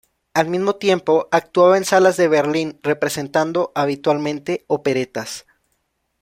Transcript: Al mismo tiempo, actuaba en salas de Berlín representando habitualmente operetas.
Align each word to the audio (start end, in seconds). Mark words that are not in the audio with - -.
Al 0.33 0.47
mismo 0.49 0.77
tiempo, 0.77 1.27
actuaba 1.29 1.77
en 1.77 1.85
salas 1.85 2.17
de 2.17 2.27
Berlín 2.27 2.79
representando 2.81 3.71
habitualmente 3.75 4.63
operetas. 4.65 5.45